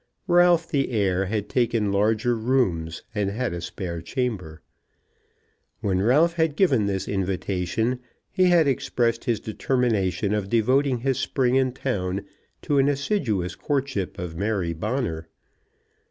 [0.25, 4.63] Ralph the heir had taken larger rooms, and had a spare chamber.
[5.81, 7.99] When Ralph had given this invitation,
[8.31, 12.25] he had expressed his determination of devoting his spring in town
[12.63, 15.27] to an assiduous courtship of Mary Bonner.